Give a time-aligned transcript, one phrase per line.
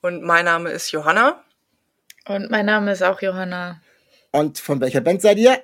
[0.00, 1.42] Und mein Name ist Johanna.
[2.26, 3.80] Und mein Name ist auch Johanna.
[4.32, 5.62] Und von welcher Band seid ihr?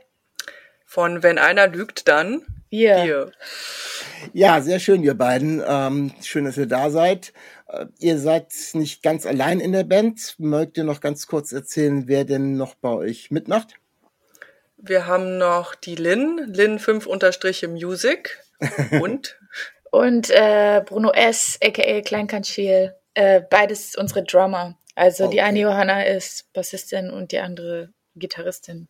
[0.86, 3.04] Von Wenn einer lügt, dann Wir.
[3.04, 3.32] wir.
[4.32, 5.62] Ja, sehr schön, ihr beiden.
[5.66, 7.32] Ähm, schön, dass ihr da seid.
[7.68, 10.36] Äh, ihr seid nicht ganz allein in der Band.
[10.38, 13.74] Mögt ihr noch ganz kurz erzählen, wer denn noch bei euch mitmacht?
[14.76, 18.38] Wir haben noch die Lin, Lin 5 Unterstriche Music
[19.00, 19.38] und
[19.92, 22.00] Und äh, Bruno S., a.k.a.
[22.00, 22.94] Kleinkantschiel.
[23.14, 24.78] Äh, beides unsere Drummer.
[24.94, 25.40] Also die Okay.
[25.40, 28.88] eine Johanna ist Bassistin und die andere Gitarristin.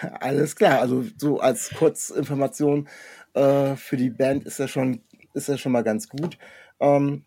[0.20, 0.80] Alles klar.
[0.80, 2.88] Also so als Kurzinformation
[3.34, 5.02] äh, für die Band ist ja schon
[5.34, 6.38] ist ja schon mal ganz gut.
[6.80, 7.24] Ähm,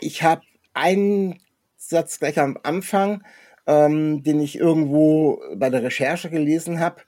[0.00, 0.42] ich habe
[0.74, 1.40] einen
[1.76, 3.24] Satz gleich am Anfang,
[3.66, 7.02] ähm, den ich irgendwo bei der Recherche gelesen habe.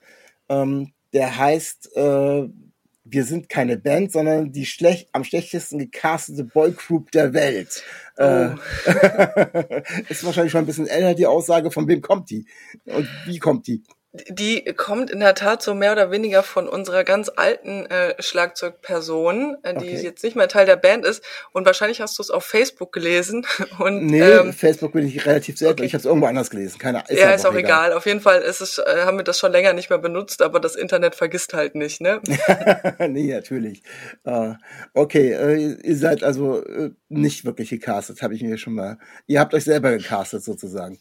[0.49, 2.49] Ähm, der heißt, äh,
[3.11, 7.83] wir sind keine Band, sondern die schlecht, am schlechtesten gecastete Boygroup der Welt.
[8.15, 8.51] Äh,
[10.09, 11.71] ist wahrscheinlich schon ein bisschen älter, die Aussage.
[11.71, 12.47] Von wem kommt die?
[12.85, 13.83] Und wie kommt die?
[14.13, 19.55] Die kommt in der Tat so mehr oder weniger von unserer ganz alten äh, Schlagzeugperson,
[19.63, 20.01] äh, die Okay.
[20.03, 21.23] jetzt nicht mehr Teil der Band ist.
[21.53, 23.45] Und wahrscheinlich hast du es auf Facebook gelesen.
[23.79, 25.79] Und Nee, ähm, Facebook bin ich relativ selten.
[25.79, 25.85] okay.
[25.85, 26.77] Ich habe es irgendwo anders gelesen.
[26.77, 27.93] Keine ist ja, ist auch egal.
[27.93, 30.59] Auf jeden Fall ist es, äh, haben wir das schon länger nicht mehr benutzt, aber
[30.59, 32.19] das Internet vergisst halt nicht, ne?
[33.07, 33.81] nee, natürlich.
[34.25, 34.55] Äh,
[34.93, 38.97] okay, äh, ihr seid also äh, nicht wirklich gecastet, habe ich mir schon mal.
[39.27, 40.99] Ihr habt euch selber gecastet sozusagen.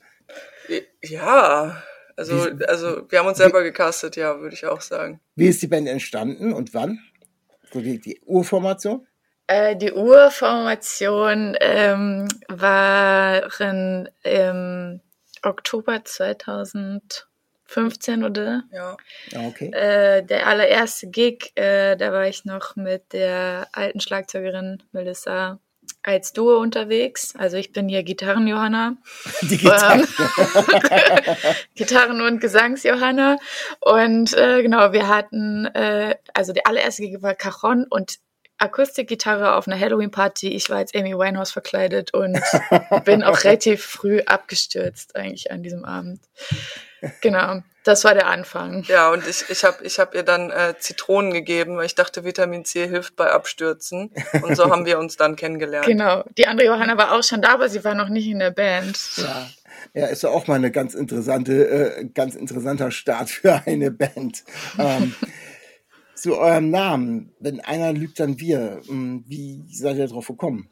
[1.03, 1.83] Ja,
[2.21, 5.21] also, Wie- also wir haben uns selber gecastet, ja, würde ich auch sagen.
[5.37, 6.99] Wie ist die Band entstanden und wann?
[7.73, 9.07] So die, die Urformation?
[9.47, 15.01] Äh, die Urformation ähm, waren im
[15.43, 18.97] Oktober 2015 oder Ja.
[19.31, 19.71] Ja, okay.
[19.73, 25.61] Äh, der allererste Gig, äh, da war ich noch mit der alten Schlagzeugerin Melissa
[26.03, 27.35] als Duo unterwegs.
[27.37, 28.97] Also ich bin hier Gitarren-Johanna,
[29.43, 30.05] Die Gitarre.
[31.75, 33.39] Gitarren- und Gesangs-Johanna.
[33.81, 38.19] Und äh, genau, wir hatten, äh, also der allererste Gig war Cajon und
[38.59, 40.49] Akustikgitarre auf einer Halloween-Party.
[40.49, 42.39] Ich war als Amy Winehouse verkleidet und
[43.05, 46.21] bin auch relativ früh abgestürzt eigentlich an diesem Abend.
[47.23, 48.85] Genau, das war der Anfang.
[48.89, 52.25] Ja, und ich, ich habe ich hab ihr dann äh, Zitronen gegeben, weil ich dachte,
[52.25, 54.13] Vitamin C hilft bei Abstürzen.
[54.43, 55.87] Und so haben wir uns dann kennengelernt.
[55.87, 56.25] Genau.
[56.39, 58.99] Die andere Johanna war auch schon da, aber sie war noch nicht in der Band.
[59.17, 59.51] Ja.
[59.95, 64.45] ja, ist ja auch mal eine ganz interessante, äh, ganz interessanter Start für eine Band.
[64.79, 65.15] Ähm,
[66.15, 68.83] zu eurem Namen, wenn einer lügt, dann wir.
[68.87, 70.71] Hm, Wie seid ihr drauf gekommen?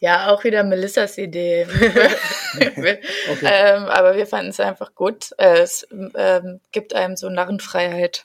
[0.00, 1.66] Ja, auch wieder Melissas Idee.
[2.58, 5.32] ähm, aber wir fanden es einfach gut.
[5.36, 8.24] Äh, Es ähm, gibt einem so Narrenfreiheit.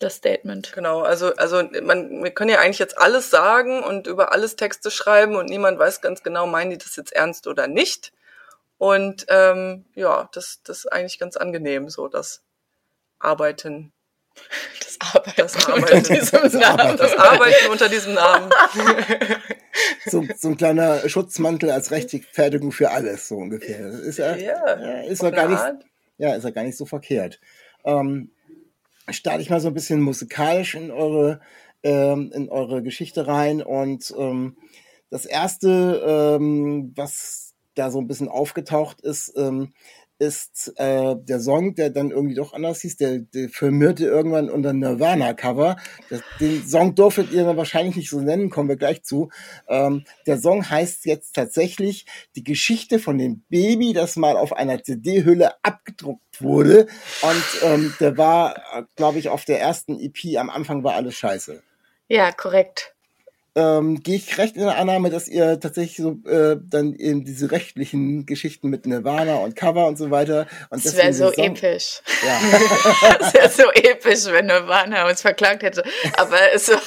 [0.00, 0.72] Das Statement.
[0.72, 4.90] Genau, also, also man, wir können ja eigentlich jetzt alles sagen und über alles Texte
[4.90, 8.12] schreiben und niemand weiß ganz genau, meinen die das jetzt ernst oder nicht.
[8.78, 12.42] Und ähm, ja, das, das ist eigentlich ganz angenehm, so das
[13.20, 13.92] Arbeiten.
[14.80, 16.02] Das Arbeiten, Das unter Arbeiten.
[16.14, 16.64] diesem Das Namen.
[16.80, 16.96] Arbeiten.
[16.98, 18.50] Das Arbeiten unter diesem Namen.
[20.04, 23.80] So, so ein kleiner Schutzmantel als Rechtfertigung für alles, so ungefähr.
[23.90, 25.84] Das ist ja, Ja, ist ja gar nicht, Art.
[26.18, 27.40] ja, ist ja gar nicht so verkehrt.
[27.84, 28.30] Ähm,
[29.10, 31.40] starte ich mal so ein bisschen musikalisch in eure,
[31.82, 34.56] ähm, in eure Geschichte rein und ähm,
[35.10, 36.02] das erste,
[36.38, 39.72] ähm, was da so ein bisschen aufgetaucht ist, ähm,
[40.22, 44.72] ist äh, der Song, der dann irgendwie doch anders hieß, der, der firmierte irgendwann unter
[44.72, 45.76] Nirvana-Cover.
[46.38, 49.30] Den Song durftet ihr dann wahrscheinlich nicht so nennen, kommen wir gleich zu.
[49.68, 54.80] Ähm, der Song heißt jetzt tatsächlich die Geschichte von dem Baby, das mal auf einer
[54.80, 56.86] CD-Hülle abgedruckt wurde.
[57.22, 61.62] Und ähm, der war, glaube ich, auf der ersten EP am Anfang war alles scheiße.
[62.08, 62.91] Ja, korrekt.
[63.54, 67.50] Ähm, Gehe ich recht in der Annahme, dass ihr tatsächlich so äh, dann eben diese
[67.50, 72.00] rechtlichen Geschichten mit Nirvana und Cover und so weiter und Das wäre so Song- episch.
[72.24, 72.40] Ja.
[73.18, 75.82] Das wäre so episch, wenn Nirvana uns verklagt hätte.
[76.16, 76.80] Aber es war,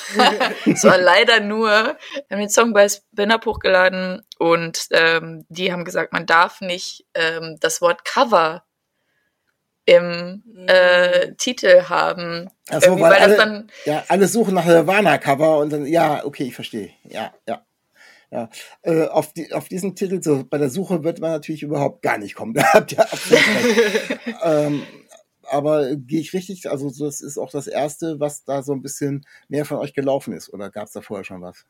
[0.65, 1.95] es war leider nur, wir
[2.31, 7.57] haben den Song bei Spin-Up hochgeladen und ähm, die haben gesagt, man darf nicht ähm,
[7.62, 8.63] das Wort Cover
[9.85, 12.49] im äh, Titel haben.
[12.69, 16.45] Ach so, weil, weil alle, dann ja, alle suchen nach Nirvana-Cover und dann, ja, okay,
[16.45, 16.91] ich verstehe.
[17.03, 17.65] Ja, ja.
[18.31, 18.49] Ja,
[18.81, 22.17] äh, auf, die, auf diesen Titel, so bei der Suche wird man natürlich überhaupt gar
[22.17, 22.53] nicht kommen.
[22.55, 23.43] Da habt ihr absolut
[24.43, 24.83] ähm,
[25.43, 26.69] aber gehe ich richtig?
[26.69, 30.33] Also das ist auch das Erste, was da so ein bisschen mehr von euch gelaufen
[30.33, 30.51] ist.
[30.51, 31.65] Oder gab es da vorher schon was?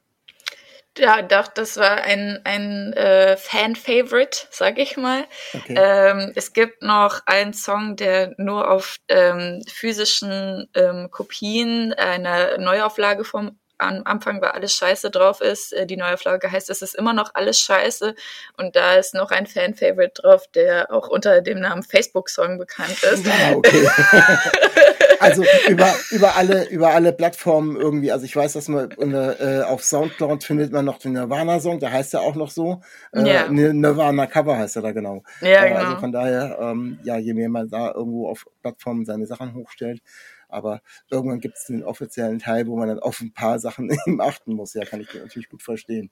[0.98, 5.26] Ja, doch, das war ein, ein äh, Fan-Favorite, sag ich mal.
[5.54, 5.76] Okay.
[5.78, 13.26] Ähm, es gibt noch einen Song, der nur auf ähm, physischen ähm, Kopien einer Neuauflage
[13.26, 15.74] vom am Anfang war alles scheiße drauf ist.
[15.74, 18.16] Äh, die neue Flagge heißt, es ist immer noch alles scheiße.
[18.58, 23.28] Und da ist noch ein Fan-Favorite drauf, der auch unter dem Namen Facebook-Song bekannt ist.
[23.28, 23.90] Ah, okay.
[25.20, 28.12] also über, über, alle, über alle Plattformen irgendwie.
[28.12, 32.14] Also ich weiß, dass man äh, auf Soundcloud findet man noch den Nirvana-Song, der heißt
[32.14, 32.82] ja auch noch so.
[33.12, 33.50] Äh, ja.
[33.50, 35.24] Nirvana-Cover heißt er da genau.
[35.42, 35.80] Ja, äh, genau.
[35.82, 40.02] Also von daher, ähm, ja, je mehr man da irgendwo auf Plattformen seine Sachen hochstellt,
[40.50, 44.22] aber irgendwann gibt es den offiziellen Teil, wo man dann auf ein paar Sachen eben
[44.22, 44.74] achten muss.
[44.74, 46.12] Ja, kann ich natürlich gut verstehen.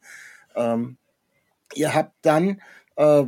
[0.56, 0.98] Ähm,
[1.76, 2.62] ihr habt dann
[2.96, 3.24] äh,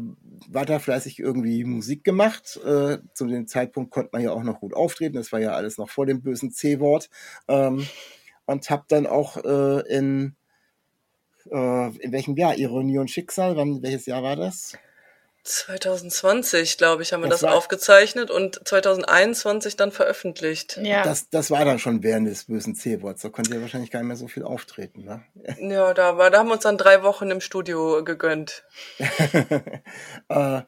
[0.48, 2.60] weiter fleißig irgendwie Musik gemacht.
[2.66, 5.16] Äh, zu dem Zeitpunkt konnte man ja auch noch gut auftreten.
[5.16, 7.10] Das war ja alles noch vor dem bösen C-Wort.
[7.48, 7.86] Ähm,
[8.46, 10.36] und habt dann auch äh, in,
[11.52, 12.58] äh, in welchem Jahr?
[12.58, 14.78] Ironie und Schicksal, wann, welches Jahr war das?
[15.46, 20.80] 2020, glaube ich, haben wir das, das aufgezeichnet und 2021 dann veröffentlicht.
[20.82, 21.04] Ja.
[21.04, 23.22] Das, das war dann schon während des bösen C-Worts.
[23.22, 25.04] Da konnte ja wahrscheinlich gar nicht mehr so viel auftreten.
[25.04, 25.24] Ne?
[25.76, 28.64] Ja, da, war, da haben wir uns dann drei Wochen im Studio gegönnt.
[30.30, 30.62] äh,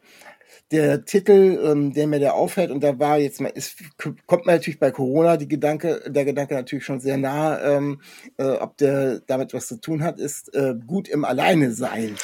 [0.71, 3.77] der Titel, ähm, der mir da auffällt, und da war jetzt mal, ist,
[4.25, 8.01] kommt mir natürlich bei Corona die Gedanke, der Gedanke natürlich schon sehr nah, ähm,
[8.37, 12.17] äh, ob der damit was zu tun hat, ist äh, gut im Alleine sein.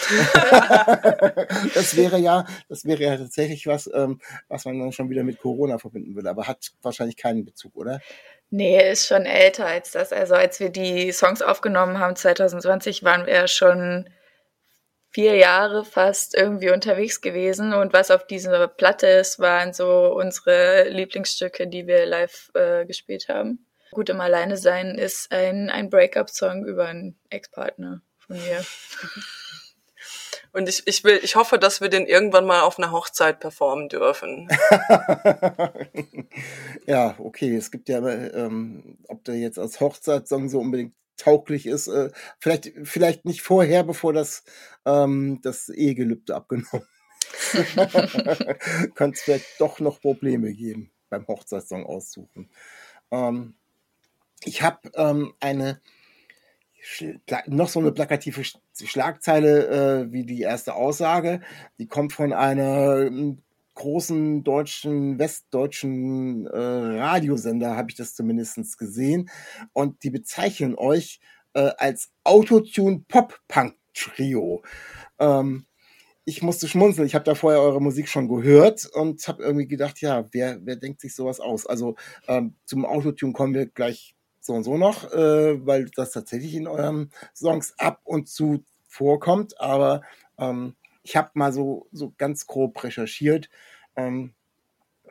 [1.74, 4.20] das wäre ja, das wäre ja tatsächlich was, ähm,
[4.50, 8.02] was man dann schon wieder mit Corona verbinden würde, aber hat wahrscheinlich keinen Bezug, oder?
[8.50, 10.14] Nee, ist schon älter als das.
[10.14, 14.08] Also als wir die Songs aufgenommen haben 2020, waren wir ja schon
[15.14, 20.90] vier Jahre fast irgendwie unterwegs gewesen und was auf dieser Platte ist, waren so unsere
[20.90, 23.68] Lieblingsstücke, die wir live äh, gespielt haben.
[23.92, 28.66] Gut im Alleine sein ist ein, ein Breakup-Song über einen Ex-Partner von mir.
[30.52, 33.90] Und ich, ich will, ich hoffe, dass wir den irgendwann mal auf einer Hochzeit performen
[33.90, 34.48] dürfen.
[36.86, 37.56] ja, okay.
[37.56, 40.94] Es gibt ja, ähm, ob der jetzt als Hochzeitssong so unbedingt
[41.24, 41.88] tauglich ist.
[41.88, 44.44] Äh, vielleicht, vielleicht nicht vorher, bevor das,
[44.86, 46.88] ähm, das Ehegelübde abgenommen
[48.96, 52.50] Könnte es vielleicht doch noch Probleme geben beim Hochzeitssong aussuchen.
[53.12, 53.56] Ähm,
[54.44, 55.82] ich habe ähm, eine
[57.48, 59.68] noch so eine plakative Schlagzeile
[60.02, 61.42] äh, wie die erste Aussage.
[61.80, 63.10] Die kommt von einer
[63.76, 69.30] großen deutschen, westdeutschen äh, Radiosender, habe ich das zumindest gesehen.
[69.74, 71.20] Und die bezeichnen euch
[71.54, 74.64] äh, als Autotune-Pop-Punk-Trio.
[75.20, 75.66] Ähm,
[76.26, 77.06] ich musste schmunzeln.
[77.06, 80.78] Ich habe da vorher eure Musik schon gehört und habe irgendwie gedacht, ja, wer, wer
[80.78, 81.66] denkt sich sowas aus?
[81.66, 81.96] Also
[82.28, 86.68] ähm, zum Autotune kommen wir gleich so und so noch, äh, weil das tatsächlich in
[86.68, 89.60] euren Songs ab und zu vorkommt.
[89.60, 90.02] Aber
[90.38, 93.50] ähm, ich habe mal so, so ganz grob recherchiert.
[93.96, 94.34] Ähm,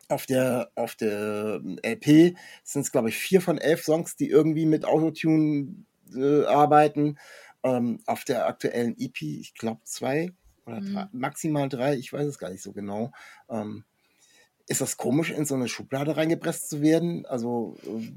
[0.08, 4.66] auf der, auf der LP sind es, glaube ich, vier von elf Songs, die irgendwie
[4.66, 5.84] mit Autotune
[6.14, 7.18] äh, arbeiten.
[7.62, 10.32] Ähm, auf der aktuellen EP, ich glaube, zwei
[10.66, 10.94] oder mhm.
[10.94, 13.12] drei, maximal drei, ich weiß es gar nicht so genau.
[13.48, 13.84] Ähm,
[14.66, 17.26] ist das komisch, in so eine Schublade reingepresst zu werden?
[17.26, 18.12] Also, äh,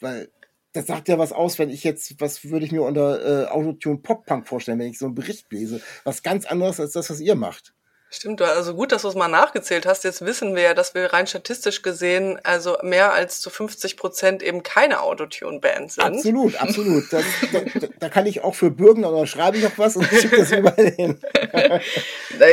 [0.00, 0.30] weil
[0.72, 3.98] das sagt ja was aus, wenn ich jetzt, was würde ich mir unter äh, Autotune
[3.98, 5.80] Pop-Punk vorstellen, wenn ich so einen Bericht lese?
[6.04, 7.74] Was ganz anderes als das, was ihr macht.
[8.14, 10.04] Stimmt, also gut, dass du es mal nachgezählt hast.
[10.04, 14.42] Jetzt wissen wir ja, dass wir rein statistisch gesehen also mehr als zu 50 Prozent
[14.42, 16.04] eben keine Autotune-Band sind.
[16.04, 17.10] Absolut, absolut.
[17.10, 20.36] Das, da, da, kann ich auch für bürgen oder schreibe ich auch was und schicke
[20.36, 21.18] das überall hin.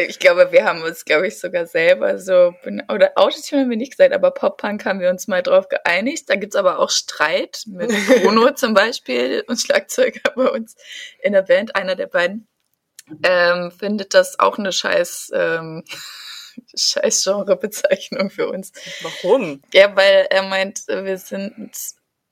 [0.08, 2.54] ich glaube, wir haben uns, glaube ich, sogar selber so,
[2.88, 6.30] oder Autotune haben wir nicht gesagt, aber Pop-Punk haben wir uns mal drauf geeinigt.
[6.30, 10.78] Da gibt's aber auch Streit mit Bruno zum Beispiel und Schlagzeuger bei uns
[11.22, 12.48] in der Band, einer der beiden
[13.24, 15.84] ähm, findet das auch eine scheiß, ähm,
[16.76, 18.72] scheiß Genrebezeichnung für uns.
[19.02, 19.62] Warum?
[19.74, 21.72] Ja, weil er meint, wir sind,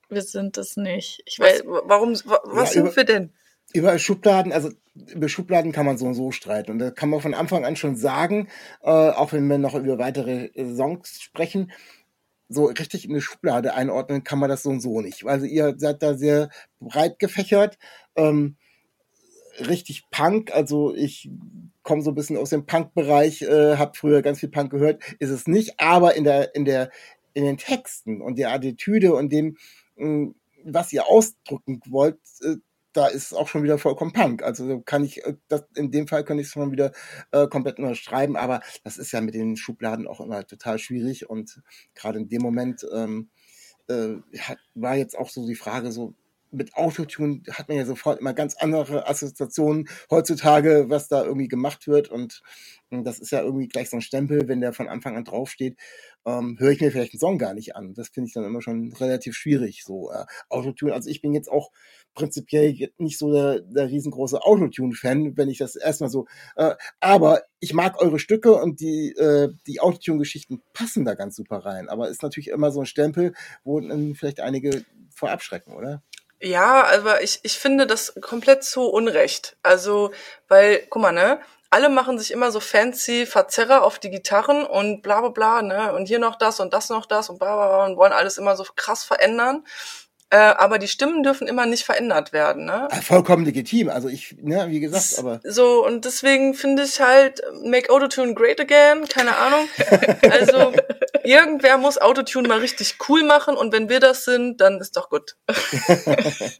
[0.09, 1.21] wir sind das nicht.
[1.25, 3.33] Ich weiß, was, warum, was ja, sind wir denn?
[3.73, 6.71] Über Schubladen, also über Schubladen kann man so und so streiten.
[6.71, 8.47] Und da kann man von Anfang an schon sagen,
[8.81, 11.71] äh, auch wenn wir noch über weitere Songs sprechen,
[12.49, 15.25] so richtig in eine Schublade einordnen kann man das so und so nicht.
[15.25, 17.77] Also ihr seid da sehr breit gefächert.
[18.15, 18.55] Ähm,
[19.59, 20.53] richtig Punk.
[20.53, 21.29] Also ich
[21.83, 25.29] komme so ein bisschen aus dem Punk-Bereich, äh, habe früher ganz viel Punk gehört, ist
[25.29, 26.91] es nicht, aber in der, in der,
[27.33, 29.57] in den Texten und der Attitüde und dem,
[29.95, 30.35] mh, hm,
[30.65, 32.55] was ihr ausdrücken wollt, äh,
[32.93, 34.43] da ist es auch schon wieder vollkommen Punk.
[34.43, 36.91] Also kann ich, äh, das, in dem Fall kann ich es schon wieder
[37.31, 41.61] äh, komplett unterschreiben, aber das ist ja mit den Schubladen auch immer total schwierig und
[41.95, 43.29] gerade in dem Moment ähm,
[43.87, 44.15] äh,
[44.75, 46.15] war jetzt auch so die Frage so,
[46.51, 51.87] mit Autotune hat man ja sofort immer ganz andere Assoziationen heutzutage, was da irgendwie gemacht
[51.87, 52.09] wird.
[52.09, 52.41] Und,
[52.89, 55.77] und das ist ja irgendwie gleich so ein Stempel, wenn der von Anfang an draufsteht,
[56.25, 57.93] ähm, höre ich mir vielleicht einen Song gar nicht an.
[57.93, 59.83] Das finde ich dann immer schon relativ schwierig.
[59.83, 60.93] So äh, Autotune.
[60.93, 61.71] Also ich bin jetzt auch
[62.13, 66.27] prinzipiell nicht so der, der riesengroße Autotune-Fan, wenn ich das erstmal so.
[66.55, 71.57] Äh, aber ich mag eure Stücke und die, äh, die Autotune-Geschichten passen da ganz super
[71.57, 71.89] rein.
[71.89, 76.03] Aber ist natürlich immer so ein Stempel, wo dann vielleicht einige vor abschrecken, oder?
[76.41, 79.57] Ja, aber ich, ich finde das komplett zu Unrecht.
[79.63, 80.11] Also,
[80.47, 81.39] weil, guck mal, ne?
[81.69, 85.93] Alle machen sich immer so fancy Verzerrer auf die Gitarren und bla bla bla, ne?
[85.93, 88.37] Und hier noch das und das noch das und bla bla bla und wollen alles
[88.37, 89.65] immer so krass verändern.
[90.29, 92.89] Äh, aber die Stimmen dürfen immer nicht verändert werden, ne?
[93.01, 93.89] Vollkommen legitim.
[93.89, 95.39] Also ich, ne, wie gesagt, aber.
[95.45, 99.67] So, und deswegen finde ich halt, make Autotune great again, keine Ahnung.
[100.29, 100.73] Also,
[101.23, 105.09] irgendwer muss Autotune mal richtig cool machen und wenn wir das sind, dann ist doch
[105.09, 105.37] gut.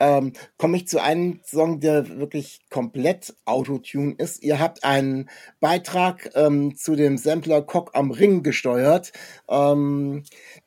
[0.00, 4.42] ähm, komme ich zu einem Song, der wirklich komplett Autotune ist.
[4.42, 5.30] Ihr habt einen
[5.60, 9.12] Beitrag ähm, zu dem Sampler Cock am Ring gesteuert,
[9.48, 10.24] ähm,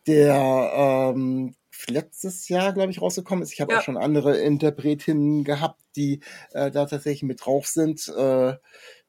[0.07, 1.55] der ähm,
[1.89, 3.53] letztes Jahr, glaube ich, rausgekommen ist.
[3.53, 3.79] Ich habe ja.
[3.79, 8.07] auch schon andere Interpretinnen gehabt, die äh, da tatsächlich mit drauf sind.
[8.07, 8.55] Äh,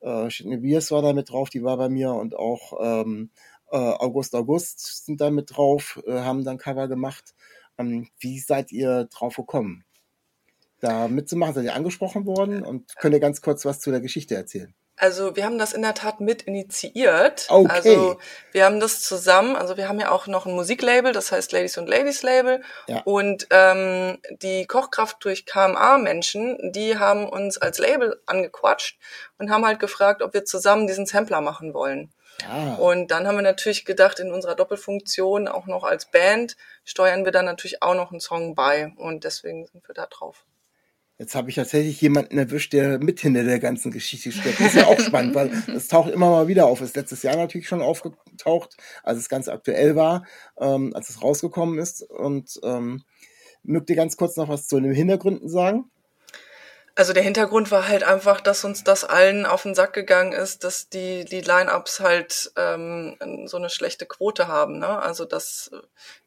[0.00, 3.30] äh, Biers war da mit drauf, die war bei mir und auch ähm,
[3.71, 7.35] äh, August August sind da mit drauf, äh, haben dann Cover gemacht.
[7.78, 9.85] Ähm, wie seid ihr drauf gekommen,
[10.80, 11.54] da mitzumachen?
[11.54, 14.75] Seid ihr angesprochen worden und könnt ihr ganz kurz was zu der Geschichte erzählen?
[14.99, 17.47] Also wir haben das in der Tat mit initiiert.
[17.49, 17.71] Okay.
[17.71, 18.19] Also
[18.53, 21.76] wir haben das zusammen, also wir haben ja auch noch ein Musiklabel, das heißt Ladies
[21.76, 22.62] und Ladies Label.
[22.87, 23.03] Ja.
[23.05, 28.99] Und ähm, die Kochkraft durch KMA-Menschen, die haben uns als Label angequatscht
[29.38, 32.11] und haben halt gefragt, ob wir zusammen diesen Sampler machen wollen.
[32.43, 32.75] Ja.
[32.75, 37.33] Und dann haben wir natürlich gedacht, in unserer Doppelfunktion, auch noch als Band, steuern wir
[37.33, 38.93] dann natürlich auch noch einen Song bei.
[38.97, 40.45] Und deswegen sind wir da drauf.
[41.18, 44.61] Jetzt habe ich tatsächlich jemanden erwischt, der mit hinter der ganzen Geschichte steckt.
[44.61, 46.82] Das ist ja auch spannend, weil es taucht immer mal wieder auf.
[46.82, 50.26] Ist letztes Jahr natürlich schon aufgetaucht, als es ganz aktuell war,
[50.61, 52.02] ähm, als es rausgekommen ist.
[52.02, 53.02] Und ähm,
[53.62, 55.90] mögt ihr ganz kurz noch was zu den Hintergründen sagen?
[56.99, 60.64] Also der Hintergrund war halt einfach, dass uns das allen auf den Sack gegangen ist,
[60.64, 64.78] dass die, die Line-Ups halt ähm, so eine schlechte Quote haben.
[64.78, 64.88] Ne?
[64.88, 65.70] Also dass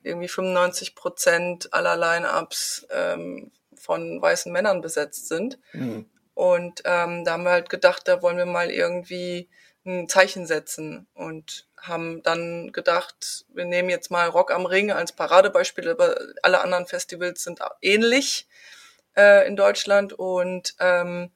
[0.04, 5.60] irgendwie 95 Prozent aller Line-Ups ähm, von weißen Männern besetzt sind.
[5.74, 6.10] Mhm.
[6.34, 9.50] Und ähm, da haben wir halt gedacht, da wollen wir mal irgendwie
[9.86, 15.12] ein Zeichen setzen und haben dann gedacht, wir nehmen jetzt mal Rock am Ring als
[15.12, 18.48] Paradebeispiel, aber alle anderen Festivals sind ähnlich
[19.18, 21.32] äh, in Deutschland und ähm,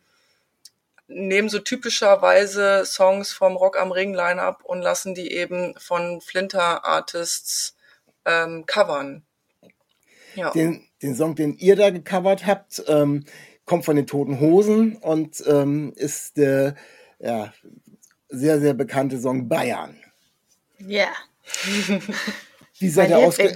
[1.08, 6.86] nehmen so typischerweise Songs vom Rock am Ring Line-up und lassen die eben von Flinter
[6.86, 7.76] Artists
[8.26, 9.26] ähm, covern.
[10.36, 10.52] Ja.
[10.52, 13.26] Den, den Song, den ihr da gecovert habt, ähm,
[13.66, 16.76] kommt von den Toten Hosen und ähm, ist der
[17.20, 17.54] ja,
[18.30, 19.96] sehr, sehr bekannte Song Bayern.
[20.80, 21.08] Ja.
[22.80, 23.56] Wie seid ihr ausge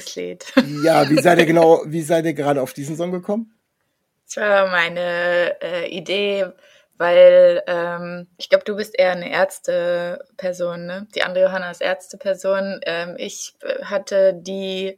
[0.84, 3.52] Ja, wie seid ihr genau, wie seid ihr gerade auf diesen Song gekommen?
[4.26, 6.46] Das war meine äh, Idee,
[6.98, 11.08] weil ähm, ich glaube, du bist eher eine Ärzteperson, ne?
[11.16, 12.80] Die andere Johanna ist Ärzteperson.
[12.86, 14.98] Ähm, ich äh, hatte die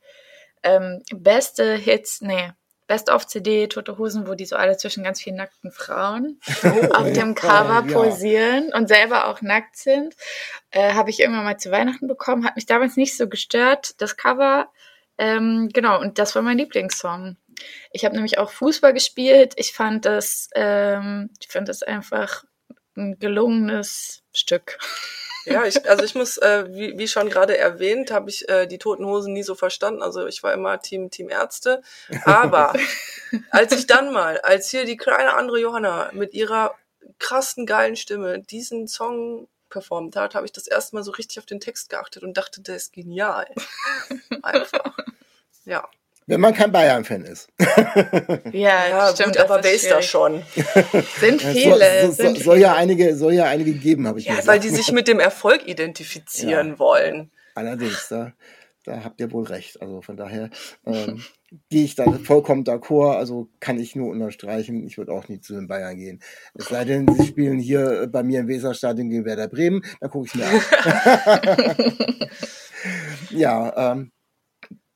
[0.63, 2.51] ähm, beste Hits, nee,
[2.89, 6.93] Best of CD Tote Hosen, wo die so alle zwischen ganz vielen nackten Frauen oh,
[6.95, 7.93] auf dem Cover ja.
[7.93, 10.15] posieren und selber auch nackt sind,
[10.71, 12.45] äh, habe ich irgendwann mal zu Weihnachten bekommen.
[12.45, 14.69] Hat mich damals nicht so gestört, das Cover.
[15.19, 17.37] Ähm, genau, und das war mein Lieblingssong.
[17.91, 19.53] Ich habe nämlich auch Fußball gespielt.
[19.57, 22.43] Ich fand das, ähm, ich fand das einfach
[22.97, 24.79] ein gelungenes Stück.
[25.49, 28.77] Ja, ich, also ich muss, äh, wie, wie schon gerade erwähnt, habe ich äh, die
[28.77, 30.01] Toten Hosen nie so verstanden.
[30.01, 31.81] Also ich war immer Team Team Ärzte.
[32.23, 32.73] Aber
[33.49, 36.75] als ich dann mal, als hier die kleine andere Johanna mit ihrer
[37.17, 41.45] krassen geilen Stimme diesen Song performt hat, habe ich das erste Mal so richtig auf
[41.45, 43.47] den Text geachtet und dachte, der ist genial.
[44.41, 44.97] Einfach.
[45.65, 45.87] Ja.
[46.29, 47.48] Wenn man kein Bayern-Fan ist.
[48.53, 50.43] ja, ja stimmt, gut, aber wer ist da schon?
[51.19, 52.05] sind viele.
[52.05, 54.48] So, so, sind soll, ja einige, soll ja einige geben, habe ich ja, gesagt.
[54.48, 56.79] Weil die sich mit dem Erfolg identifizieren ja.
[56.79, 57.31] wollen.
[57.55, 58.33] Allerdings, da,
[58.86, 59.81] da habt ihr wohl recht.
[59.81, 60.51] Also von daher
[60.86, 61.24] ähm,
[61.69, 63.17] gehe ich da vollkommen d'accord.
[63.17, 64.86] Also kann ich nur unterstreichen.
[64.86, 66.21] Ich würde auch nie zu den Bayern gehen.
[66.53, 69.83] Es sei denn, sie spielen hier bei mir im Weserstadion gegen Werder Bremen.
[70.00, 71.75] Dann gucke ich mir an.
[73.31, 74.12] ja, ähm,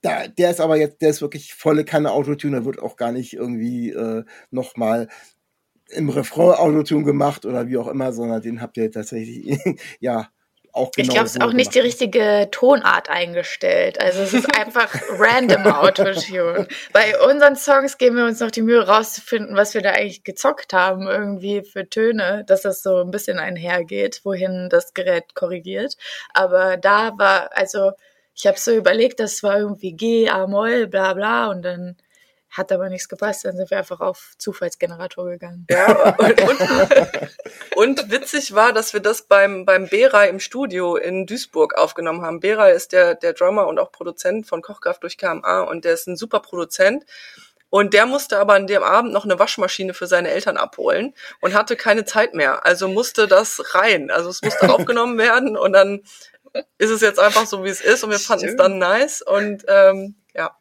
[0.04, 2.58] da, der ist aber jetzt, der ist wirklich volle Kanne Autotune.
[2.58, 5.08] Da wird auch gar nicht irgendwie äh, nochmal
[5.90, 9.58] im Refrain Autotune gemacht oder wie auch immer, sondern den habt ihr tatsächlich
[10.00, 10.30] ja
[10.74, 14.02] auch genau Ich glaube, es ist auch nicht die richtige Tonart eingestellt.
[14.02, 16.68] Also es ist einfach random Autotune.
[16.92, 20.74] Bei unseren Songs geben wir uns noch die Mühe rauszufinden, was wir da eigentlich gezockt
[20.74, 25.96] haben, irgendwie für Töne, dass das so ein bisschen einhergeht, wohin das Gerät korrigiert.
[26.34, 27.92] Aber da war, also
[28.36, 31.98] ich habe so überlegt, das war irgendwie G, A, Moll, bla bla und dann
[32.54, 35.66] hat aber nichts gepasst, dann sind wir einfach auf Zufallsgenerator gegangen.
[35.72, 36.60] Ja, und, und,
[37.76, 42.40] und witzig war, dass wir das beim, beim Bera im Studio in Duisburg aufgenommen haben.
[42.40, 46.08] Bera ist der, der Drummer und auch Produzent von Kochkraft durch KMA und der ist
[46.08, 47.06] ein super Produzent.
[47.72, 51.56] Und der musste aber an dem Abend noch eine Waschmaschine für seine Eltern abholen und
[51.56, 52.68] hatte keine Zeit mehr.
[52.68, 54.12] Also musste das rein.
[54.12, 56.04] Also es musste aufgenommen werden und dann
[56.78, 59.66] ist es jetzt einfach so, wie es ist und wir fanden es dann nice und
[59.68, 60.52] ähm, ja.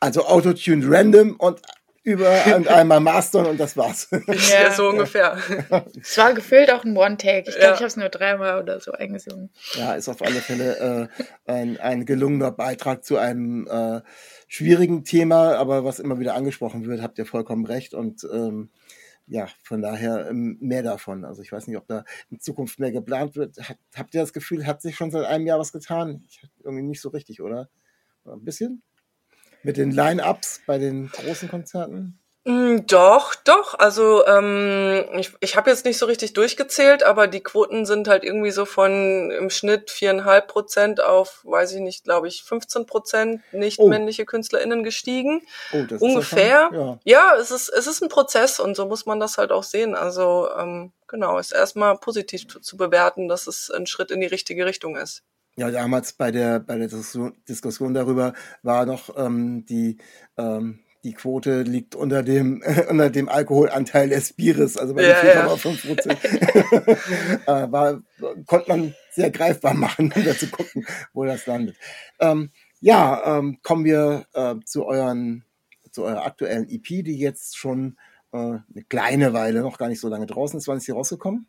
[0.00, 1.60] Also Autotune random und
[2.04, 4.08] über und einmal mastern und das war's.
[4.50, 5.38] Ja, so ungefähr.
[6.00, 7.48] Es war gefühlt auch ein One-Take.
[7.48, 7.72] Ich glaube, ja.
[7.72, 9.50] ich habe es nur dreimal oder so eingesungen.
[9.72, 14.02] Ja, ist auf alle Fälle äh, ein, ein gelungener Beitrag zu einem äh,
[14.48, 18.70] schwierigen Thema, aber was immer wieder angesprochen wird, habt ihr vollkommen recht und ähm,
[19.26, 21.24] ja, von daher ähm, mehr davon.
[21.24, 23.56] Also ich weiß nicht, ob da in Zukunft mehr geplant wird.
[23.94, 26.22] Habt ihr das Gefühl, hat sich schon seit einem Jahr was getan?
[26.28, 27.70] Ich, irgendwie nicht so richtig, oder?
[28.24, 28.82] Ein bisschen?
[29.62, 32.18] Mit den Line-Ups bei den großen Konzerten?
[32.46, 33.78] Mm, doch, doch.
[33.78, 38.22] Also ähm, ich, ich habe jetzt nicht so richtig durchgezählt, aber die Quoten sind halt
[38.22, 43.40] irgendwie so von im Schnitt viereinhalb Prozent auf, weiß ich nicht, glaube ich, 15 Prozent
[43.52, 43.88] nicht oh.
[43.88, 45.40] männliche KünstlerInnen gestiegen.
[45.72, 46.68] Oh, das Ungefähr.
[46.70, 46.98] Ist ja, ja.
[47.04, 49.94] ja, es ist es ist ein Prozess und so muss man das halt auch sehen.
[49.94, 54.26] Also ähm, genau, ist erstmal positiv zu, zu bewerten, dass es ein Schritt in die
[54.26, 55.22] richtige Richtung ist.
[55.56, 56.90] Ja, damals bei der bei der
[57.48, 59.96] Diskussion darüber war noch ähm, die
[60.36, 65.46] ähm, die Quote liegt unter dem, äh, unter dem Alkoholanteil des Bieres, also bei ja,
[65.46, 66.18] 4,5 Prozent.
[67.46, 67.64] Ja.
[67.64, 68.02] äh, war,
[68.46, 71.76] konnte man sehr greifbar machen, um da zu gucken, wo das landet.
[72.18, 72.50] Ähm,
[72.80, 75.44] ja, ähm, kommen wir äh, zu euren,
[75.90, 77.96] zu eurer aktuellen EP, die jetzt schon
[78.32, 80.66] äh, eine kleine Weile, noch gar nicht so lange draußen ist.
[80.66, 81.46] Wann ist sie rausgekommen?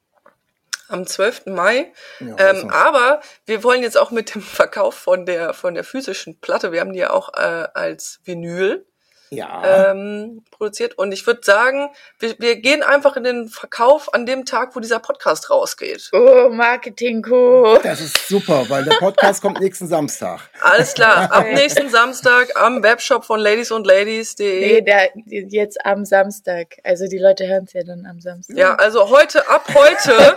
[0.87, 1.47] am 12.
[1.47, 1.91] Mai.
[2.19, 6.39] Ja, ähm, aber wir wollen jetzt auch mit dem Verkauf von der von der physischen
[6.39, 8.85] Platte, wir haben die ja auch äh, als Vinyl
[9.29, 9.91] ja.
[9.91, 10.97] ähm, produziert.
[10.97, 14.79] Und ich würde sagen, wir, wir gehen einfach in den Verkauf an dem Tag, wo
[14.79, 16.09] dieser Podcast rausgeht.
[16.13, 17.79] Oh, Marketing cool.
[17.83, 20.49] Das ist super, weil der Podcast kommt nächsten Samstag.
[20.61, 24.59] Alles klar, ab nächsten Samstag am Webshop von Ladies und Ladies.de.
[24.59, 26.77] Nee, der, jetzt am Samstag.
[26.83, 28.57] Also die Leute hören es ja dann am Samstag.
[28.57, 30.35] Ja, also heute, ab heute.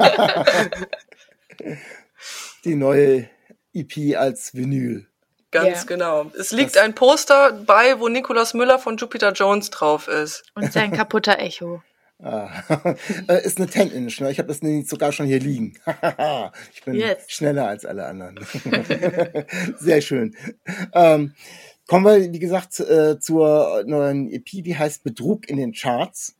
[2.64, 3.28] die neue
[3.72, 5.07] EP als Vinyl.
[5.50, 5.84] Ganz yeah.
[5.84, 6.30] genau.
[6.38, 10.44] Es liegt das ein Poster bei, wo Nicolas Müller von Jupiter Jones drauf ist.
[10.54, 11.82] Und sein kaputter Echo.
[12.20, 12.50] Ah.
[13.28, 14.32] Äh, ist eine 10 Inch, ne?
[14.32, 14.58] Ich habe das
[14.88, 15.78] sogar schon hier liegen.
[16.74, 17.18] ich bin yes.
[17.28, 18.40] schneller als alle anderen.
[19.78, 20.34] Sehr schön.
[20.92, 21.34] Ähm,
[21.86, 26.34] kommen wir, wie gesagt, äh, zur neuen EP, die heißt Betrug in den Charts.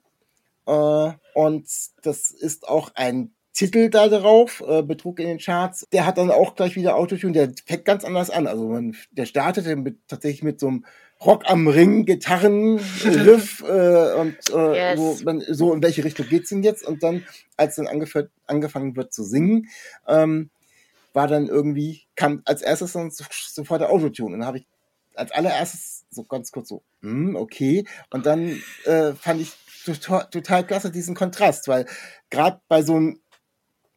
[0.66, 1.68] Äh, und
[2.02, 5.86] das ist auch ein Titel da drauf, äh, Betrug in den Charts.
[5.92, 8.46] Der hat dann auch gleich wieder Autotune, der fängt ganz anders an.
[8.46, 10.84] Also man, der startete mit, tatsächlich mit so einem
[11.24, 14.98] Rock am Ring, Gitarren, Riff äh, und äh, yes.
[14.98, 16.86] so, man, so in welche Richtung geht's denn jetzt?
[16.86, 17.24] Und dann,
[17.56, 19.68] als dann angefangen wird zu singen,
[20.06, 20.50] ähm,
[21.12, 24.34] war dann irgendwie, kam als erstes dann sofort der Autotune.
[24.34, 24.66] Und dann habe ich
[25.16, 27.84] als allererstes so ganz kurz so, hm, okay.
[28.10, 29.52] Und dann äh, fand ich
[29.84, 31.86] total, total klasse diesen Kontrast, weil
[32.30, 33.20] gerade bei so einem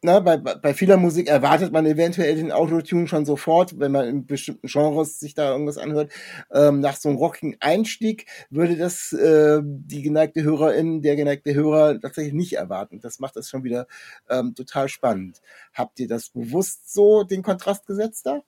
[0.02, 4.26] na, bei, bei vieler Musik erwartet man eventuell den Autotune schon sofort, wenn man in
[4.26, 6.12] bestimmten Genres sich da irgendwas anhört.
[6.52, 12.00] Ähm, nach so einem rockigen Einstieg würde das äh, die geneigte Hörerin, der geneigte Hörer
[12.00, 13.00] tatsächlich nicht erwarten.
[13.00, 13.86] Das macht das schon wieder
[14.28, 15.40] ähm, total spannend.
[15.72, 18.40] Habt ihr das bewusst so den Kontrast gesetzt da?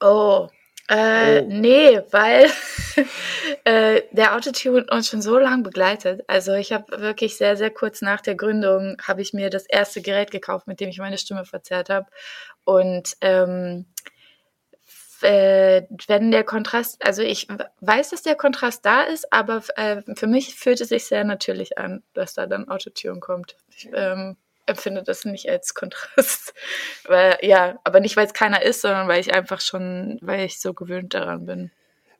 [0.00, 0.48] Oh,
[0.88, 1.46] äh, oh.
[1.48, 2.50] Nee, weil
[3.64, 6.22] äh, der Autotune uns schon so lange begleitet.
[6.26, 10.02] Also ich habe wirklich sehr, sehr kurz nach der Gründung habe ich mir das erste
[10.02, 12.06] Gerät gekauft, mit dem ich meine Stimme verzerrt habe.
[12.64, 13.86] Und ähm,
[15.22, 17.48] äh, wenn der Kontrast, also ich
[17.80, 21.78] weiß, dass der Kontrast da ist, aber äh, für mich fühlt es sich sehr natürlich
[21.78, 23.56] an, dass da dann Autotune kommt.
[23.70, 24.36] Ich, ähm,
[24.66, 26.54] empfinde das nicht als Kontrast.
[27.04, 30.60] weil, ja, aber nicht, weil es keiner ist, sondern weil ich einfach schon, weil ich
[30.60, 31.70] so gewöhnt daran bin.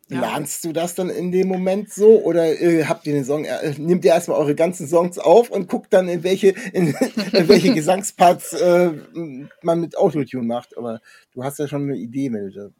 [0.08, 0.18] Ja.
[0.18, 3.72] Planst du das dann in dem Moment so oder äh, habt ihr den Song, äh,
[3.78, 6.88] nehmt ihr erstmal eure ganzen Songs auf und guckt dann in welche, in,
[7.32, 8.92] in welche Gesangsparts äh,
[9.62, 10.76] man mit Autotune macht?
[10.76, 11.00] Aber
[11.32, 12.72] du hast ja schon eine Idee, wenn du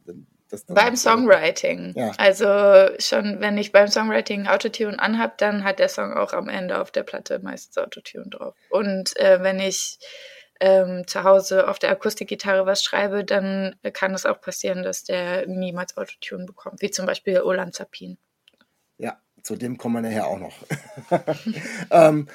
[0.55, 1.93] das dann Beim Songwriting.
[1.97, 2.13] Ja.
[2.17, 2.47] Also
[2.99, 6.91] schon, wenn ich beim Songwriting Autotune anhab, dann hat der Song auch am Ende auf
[6.91, 8.55] der Platte meistens Autotune drauf.
[8.71, 9.99] Und äh, wenn ich
[10.61, 15.47] ähm, zu Hause auf der Akustikgitarre was schreibe, dann kann es auch passieren, dass der
[15.47, 18.19] niemals Autotune bekommt, wie zum Beispiel Olan Zapin.
[18.99, 20.55] Ja, zu dem kommen wir nachher auch noch.
[21.91, 22.29] ähm,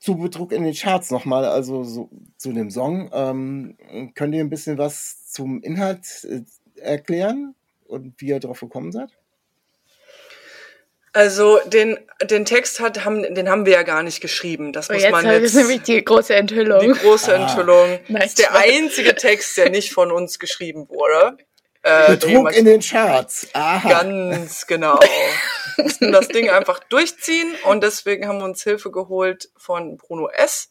[0.00, 3.10] zu Betrug in den Charts nochmal, also so, zu dem Song.
[3.12, 3.76] Ähm,
[4.14, 6.42] könnt ihr ein bisschen was zum Inhalt äh,
[6.80, 7.54] erklären
[7.86, 9.10] und wie ihr darauf gekommen seid?
[11.12, 14.72] Also den, den Text hat, haben, den haben wir ja gar nicht geschrieben.
[14.72, 15.42] Das oh, muss jetzt man jetzt.
[15.42, 16.80] Das ist nämlich die große Enthüllung.
[16.80, 17.42] Die große ah.
[17.42, 17.98] Enthüllung.
[18.08, 21.36] Das ist der einzige Text, der nicht von uns geschrieben wurde.
[21.82, 23.48] Äh, Betrug in den Charts.
[23.54, 23.88] Aha.
[23.88, 25.00] Ganz genau.
[25.76, 30.28] Wir mussten das Ding einfach durchziehen und deswegen haben wir uns Hilfe geholt von Bruno
[30.28, 30.70] S.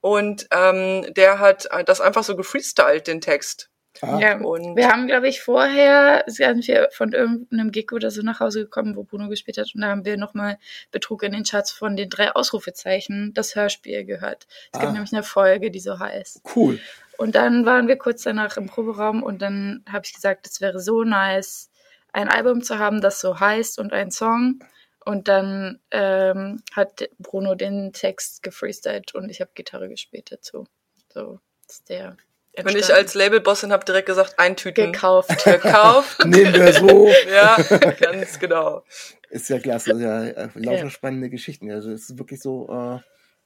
[0.00, 3.69] Und ähm, der hat das einfach so gefreestylt, den Text.
[4.02, 4.18] Ah.
[4.18, 8.40] Ja, und wir haben, glaube ich, vorher sind wir von irgendeinem Gig oder so nach
[8.40, 10.58] Hause gekommen, wo Bruno gespielt hat, und da haben wir nochmal
[10.90, 14.46] Betrug in den Charts von den drei Ausrufezeichen, das Hörspiel gehört.
[14.72, 14.82] Es ah.
[14.82, 16.42] gibt nämlich eine Folge, die so heißt.
[16.54, 16.78] Cool.
[17.18, 20.80] Und dann waren wir kurz danach im Proberaum und dann habe ich gesagt, es wäre
[20.80, 21.70] so nice,
[22.12, 24.60] ein Album zu haben, das so heißt und ein Song.
[25.04, 30.66] Und dann ähm, hat Bruno den Text gefreestylt und ich habe Gitarre gespielt dazu.
[31.12, 32.16] So ist der
[32.58, 34.92] und ich als Labelbossin habe direkt gesagt, ein Tüten.
[34.92, 35.30] Gekauft.
[35.44, 36.24] Gekauft.
[36.24, 37.08] Nehmen wir so.
[37.32, 37.56] ja,
[38.00, 38.84] ganz genau.
[39.30, 39.92] Ist ja klasse.
[40.00, 40.90] Ja, äh, lauter ja.
[40.90, 41.70] spannende Geschichten.
[41.70, 42.98] Also es ist wirklich so, äh,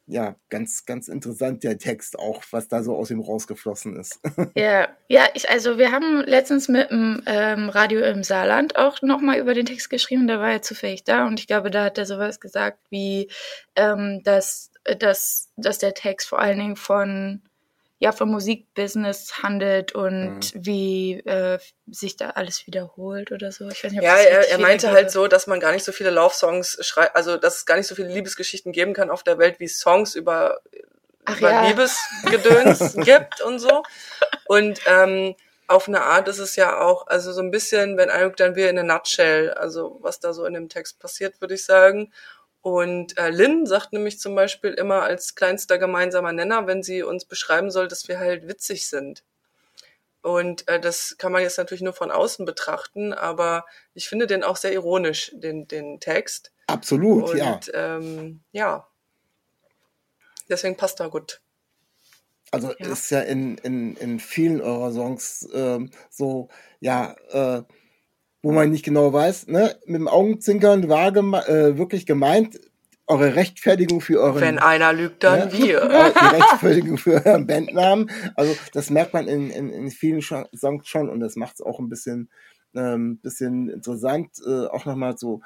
[0.06, 4.20] ja, ganz, ganz interessant, der Text auch, was da so aus ihm rausgeflossen ist.
[4.54, 9.38] ja, ja, ich, also wir haben letztens mit dem ähm, Radio im Saarland auch nochmal
[9.38, 12.04] über den Text geschrieben, da war er zufällig da und ich glaube, da hat er
[12.04, 13.30] sowas gesagt wie,
[13.76, 17.40] ähm, dass, dass, dass der Text vor allen Dingen von
[18.04, 20.66] ja vom Musikbusiness handelt und mhm.
[20.66, 21.58] wie äh,
[21.90, 23.66] sich da alles wiederholt oder so.
[23.68, 25.90] Ich weiß nicht, ob ja, er, er meinte halt so, dass man gar nicht so
[25.90, 29.38] viele Love-Songs schreibt, also dass es gar nicht so viele Liebesgeschichten geben kann auf der
[29.38, 30.60] Welt wie Songs über,
[31.24, 31.66] Ach über ja.
[31.66, 33.82] Liebesgedöns gibt und so.
[34.46, 35.34] Und ähm,
[35.66, 38.68] auf eine Art ist es ja auch, also so ein bisschen, wenn Ayuk dann wir
[38.68, 42.12] in a nutshell, also was da so in dem Text passiert, würde ich sagen.
[42.64, 47.26] Und äh, Lynn sagt nämlich zum Beispiel immer als kleinster gemeinsamer Nenner, wenn sie uns
[47.26, 49.22] beschreiben soll, dass wir halt witzig sind.
[50.22, 54.42] Und äh, das kann man jetzt natürlich nur von außen betrachten, aber ich finde den
[54.42, 56.52] auch sehr ironisch, den, den Text.
[56.66, 57.60] Absolut, Und, ja.
[57.74, 58.88] Ähm, ja.
[60.48, 61.42] Deswegen passt er gut.
[62.50, 62.86] Also ja.
[62.90, 66.48] ist ja in, in, in vielen eurer Songs ähm, so,
[66.80, 67.62] ja, äh,
[68.44, 72.60] wo man nicht genau weiß, ne, mit dem Augenzwinkern war geme äh, wirklich gemeint,
[73.06, 74.40] eure Rechtfertigung für euren.
[74.40, 75.80] Wenn einer lügt, dann ne, wir.
[75.88, 78.10] Die Rechtfertigung für euren Bandnamen.
[78.34, 81.78] Also das merkt man in, in, in vielen Songs schon und das macht es auch
[81.78, 82.28] ein bisschen,
[82.74, 84.28] ähm, bisschen interessant.
[84.46, 85.40] Äh, auch nochmal so,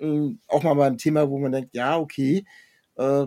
[0.00, 2.44] mh, hm, auch mal ein Thema, wo man denkt, ja, okay,
[2.96, 3.26] äh,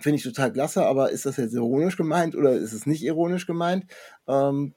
[0.00, 3.46] finde ich total klasse, aber ist das jetzt ironisch gemeint oder ist es nicht ironisch
[3.46, 3.86] gemeint?
[4.26, 4.74] Ähm,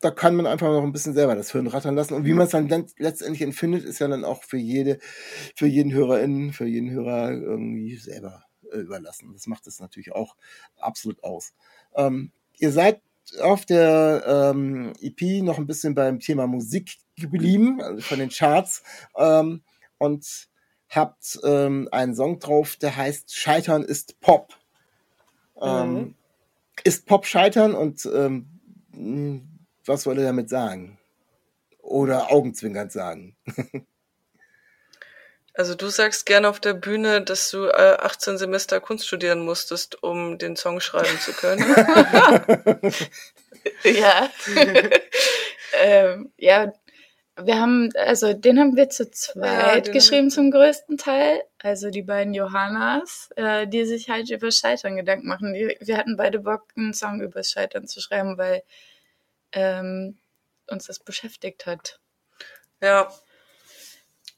[0.00, 2.14] da kann man einfach noch ein bisschen selber das Hirn rattern lassen.
[2.14, 4.98] Und wie man es dann letztendlich empfindet, ist ja dann auch für jede,
[5.56, 9.32] für jeden HörerInnen, für jeden Hörer irgendwie selber äh, überlassen.
[9.32, 10.36] Das macht es natürlich auch
[10.78, 11.52] absolut aus.
[11.96, 13.02] Ähm, ihr seid
[13.40, 18.82] auf der ähm, EP noch ein bisschen beim Thema Musik geblieben, also von den Charts,
[19.16, 19.62] ähm,
[19.98, 20.48] und
[20.88, 24.54] habt ähm, einen Song drauf, der heißt Scheitern ist Pop.
[25.60, 26.14] Ähm, mhm.
[26.84, 29.57] Ist Pop Scheitern und ähm,
[29.88, 30.98] was soll er damit sagen?
[31.80, 33.36] Oder augenzwinkernd sagen?
[35.54, 40.00] Also du sagst gerne auf der Bühne, dass du äh, 18 Semester Kunst studieren musstest,
[40.04, 41.64] um den Song schreiben zu können.
[43.82, 44.30] ja.
[45.82, 46.72] ähm, ja,
[47.42, 51.42] wir haben, also den haben wir zu zweit ja, geschrieben zum größten Teil.
[51.58, 55.54] Also die beiden Johannas, äh, die sich halt über Scheitern Gedanken machen.
[55.54, 58.62] Die, wir hatten beide Bock, einen Song über Scheitern zu schreiben, weil
[59.52, 60.18] ähm,
[60.66, 62.00] uns das beschäftigt hat.
[62.80, 63.08] Ja.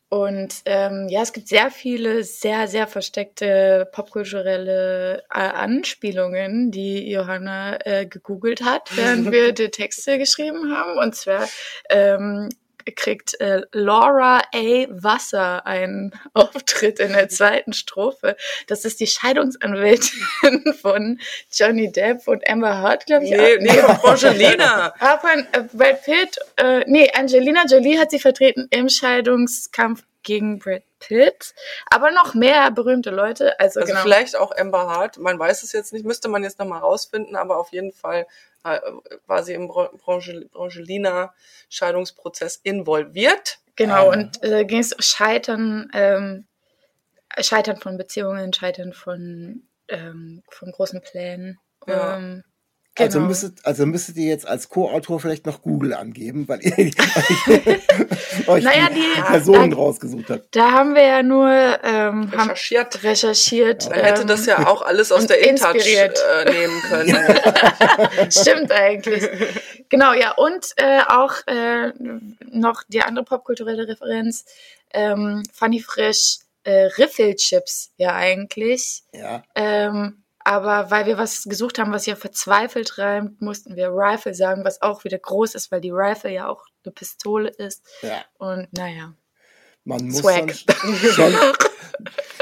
[0.09, 7.79] Und ähm, ja, es gibt sehr viele sehr, sehr versteckte popkulturelle äh, Anspielungen, die Johanna
[7.87, 10.99] äh, gegoogelt hat, während wir die Texte geschrieben haben.
[10.99, 11.49] Und zwar
[11.91, 12.49] ähm,
[12.91, 14.87] kriegt äh, Laura A.
[14.91, 18.37] Wasser einen Auftritt in der zweiten Strophe.
[18.67, 21.21] Das ist die Scheidungsanwältin von
[21.53, 23.31] Johnny Depp und Amber Heard, glaube ich.
[23.31, 24.95] Nee, nee, Angelina.
[25.01, 26.39] Ah, von äh, Brad Pitt.
[26.57, 31.55] Äh, nee, Angelina Jolie hat sie vertreten im Scheidungskampf gegen Brad Pitt.
[31.91, 33.59] Aber noch mehr berühmte Leute.
[33.59, 34.03] Also, Also genau.
[34.03, 37.57] vielleicht auch Amber Hart, man weiß es jetzt nicht, müsste man jetzt nochmal rausfinden, aber
[37.59, 38.27] auf jeden Fall
[38.65, 38.81] äh,
[39.27, 43.59] war sie im Brangelina-Scheidungsprozess involviert.
[43.77, 44.13] Genau, Ah.
[44.13, 46.47] und äh, ging es um Scheitern, ähm,
[47.39, 51.59] Scheitern von Beziehungen, Scheitern von, ähm, von großen Plänen.
[51.87, 52.17] Ja.
[52.17, 52.45] Ähm,
[53.01, 53.29] Also, genau.
[53.29, 56.77] müsstet, also müsstet ihr jetzt als Co-Autor vielleicht noch Google angeben, weil ihr
[58.47, 60.57] euch Naja, die, die- Personen da- rausgesucht habt.
[60.57, 61.49] da haben wir ja nur
[61.83, 63.03] ähm, Recherchiert.
[63.03, 63.89] recherchiert.
[63.91, 68.31] Man hätte ähm, das ja auch alles aus der InTouch äh, nehmen können.
[68.31, 69.25] Stimmt eigentlich.
[69.89, 71.93] Genau, ja, und äh, auch äh,
[72.51, 74.45] noch die andere popkulturelle Referenz,
[74.93, 79.03] ähm, Funny Frisch, äh, Riffelchips, ja eigentlich.
[79.13, 79.43] Ja.
[79.55, 84.65] Ähm, aber weil wir was gesucht haben, was ja verzweifelt reimt, mussten wir Rifle sagen,
[84.65, 87.87] was auch wieder groß ist, weil die Rifle ja auch eine Pistole ist.
[88.03, 88.25] ja.
[88.39, 89.15] Und naja.
[89.85, 90.47] Man muss Swag.
[90.47, 91.33] dann schon,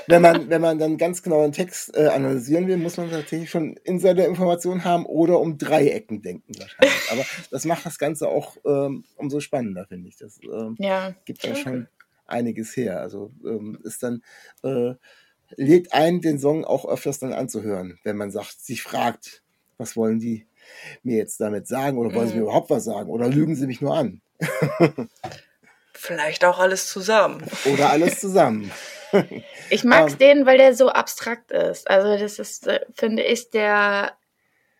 [0.08, 3.48] wenn man, wenn man dann ganz genau den Text äh, analysieren will, muss man tatsächlich
[3.48, 7.12] schon Insider-Informationen haben oder um Dreiecken denken wahrscheinlich.
[7.12, 10.16] Aber das macht das Ganze auch ähm, umso spannender, finde ich.
[10.16, 11.86] Das ähm, Ja, gibt ja schon
[12.26, 13.00] einiges her.
[13.00, 14.22] Also ähm, ist dann
[14.62, 14.94] äh,
[15.56, 19.42] lädt ein, den Song auch öfters dann anzuhören, wenn man sagt, sich fragt,
[19.76, 20.46] was wollen die
[21.02, 23.80] mir jetzt damit sagen oder wollen sie mir überhaupt was sagen oder lügen sie mich
[23.80, 24.20] nur an
[25.94, 27.42] Vielleicht auch alles zusammen.
[27.64, 28.70] oder alles zusammen.
[29.70, 30.18] ich mag Ähm.
[30.18, 31.90] den, weil der so abstrakt ist.
[31.90, 34.12] Also das ist, äh, finde ich, der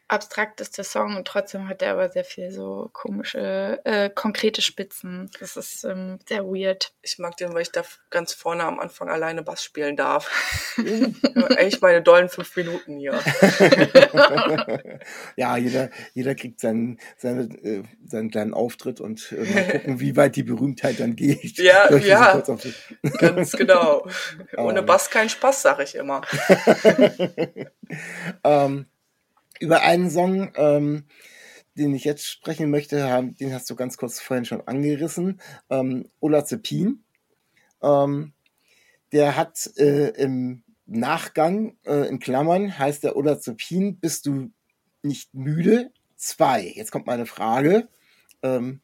[0.09, 5.31] abstrakteste Song und trotzdem hat er aber sehr viel so komische, äh, konkrete Spitzen.
[5.39, 6.93] Das ist ähm, sehr weird.
[7.03, 10.31] Ich mag den, weil ich da ganz vorne am Anfang alleine Bass spielen darf.
[11.57, 13.13] Echt meine dollen fünf Minuten hier.
[15.37, 20.17] ja, jeder, jeder kriegt seinen, seine, äh, seinen kleinen Auftritt und äh, mal gucken, wie
[20.17, 21.59] weit die Berühmtheit dann geht.
[21.59, 22.43] Ja, ja.
[23.19, 24.07] Ganz genau.
[24.57, 24.83] Ohne.
[24.83, 26.23] Bass kein Spaß, sag ich immer.
[28.43, 28.87] ähm,
[29.61, 31.05] über einen Song, ähm,
[31.77, 35.41] den ich jetzt sprechen möchte, haben, den hast du ganz kurz vorhin schon angerissen.
[35.71, 37.05] Ähm, Ola Zepin.
[37.83, 38.33] Ähm,
[39.13, 44.51] der hat äh, im Nachgang, äh, in Klammern, heißt der Ola Zepin, bist du
[45.03, 45.93] nicht müde?
[46.17, 46.73] Zwei.
[46.75, 47.89] Jetzt kommt meine Frage.
[48.43, 48.81] Ähm,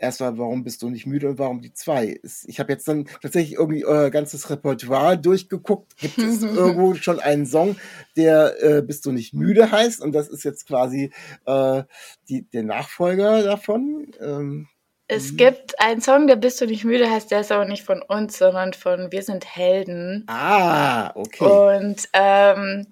[0.00, 2.18] erstmal, warum bist du nicht müde und warum die zwei?
[2.46, 5.96] Ich habe jetzt dann tatsächlich irgendwie euer ganzes Repertoire durchgeguckt.
[5.96, 7.76] Gibt es irgendwo schon einen Song,
[8.16, 10.00] der äh, Bist du nicht müde heißt?
[10.00, 11.12] Und das ist jetzt quasi
[11.46, 11.82] äh,
[12.28, 14.10] die, der Nachfolger davon.
[14.20, 14.68] Ähm,
[15.06, 18.02] Es gibt einen Song, der Bist du nicht müde heißt, der ist aber nicht von
[18.02, 20.24] uns, sondern von Wir sind Helden.
[20.28, 21.44] ah, okay.
[21.78, 22.86] Und ähm,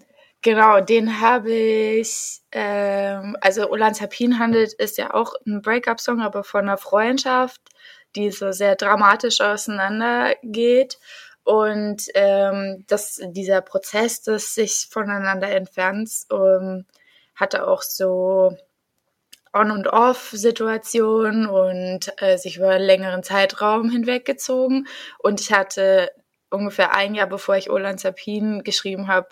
[0.49, 6.43] genau, den habe ich, ähm, also Ulan Sapin handelt, ist ja auch ein Breakup-Song, aber
[6.43, 7.61] von einer Freundschaft,
[8.17, 10.99] die so sehr dramatisch auseinandergeht.
[11.45, 16.87] Und ähm, das, dieser Prozess des sich voneinander entfernens ähm,
[17.35, 18.57] hatte auch so
[19.53, 24.89] On- und Off-Situationen und äh, sich über einen längeren Zeitraum hinweggezogen.
[25.19, 26.11] Und ich hatte
[26.51, 29.29] ungefähr ein Jahr, bevor ich Olan Sapin geschrieben habe,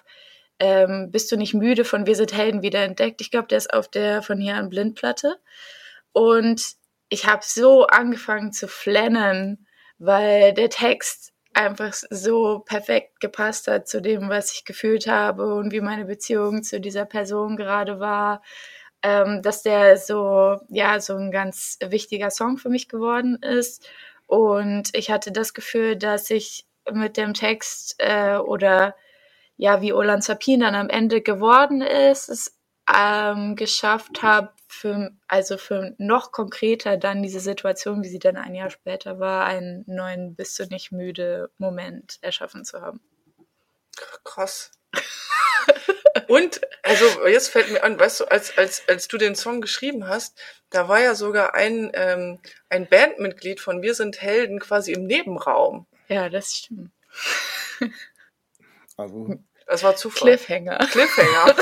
[0.61, 3.21] ähm, Bist du nicht müde von Wir sind Helden wieder entdeckt.
[3.21, 5.37] Ich glaube, der ist auf der von hier an Blindplatte.
[6.13, 6.63] Und
[7.09, 9.67] ich habe so angefangen zu flennen,
[9.99, 15.73] weil der Text einfach so perfekt gepasst hat zu dem, was ich gefühlt habe und
[15.73, 18.43] wie meine Beziehung zu dieser Person gerade war,
[19.03, 23.89] ähm, dass der so, ja, so ein ganz wichtiger Song für mich geworden ist.
[24.27, 28.95] Und ich hatte das Gefühl, dass ich mit dem Text äh, oder
[29.57, 32.59] ja, wie Olan Sapin dann am Ende geworden ist, es
[32.93, 38.55] ähm, geschafft habe, für, also für noch konkreter dann diese Situation, wie sie dann ein
[38.55, 43.01] Jahr später war, einen neuen Bist du nicht müde Moment erschaffen zu haben.
[44.25, 44.73] Krass.
[46.29, 50.09] Und, also jetzt fällt mir an, weißt du, als, als, als du den Song geschrieben
[50.09, 50.39] hast,
[50.71, 55.87] da war ja sogar ein, ähm, ein Bandmitglied von Wir sind Helden quasi im Nebenraum.
[56.09, 56.91] Ja, das stimmt.
[58.97, 59.29] Also,
[59.67, 60.37] Das war Zufall.
[60.37, 60.79] Cliffhanger.
[60.91, 61.55] Cliffhanger.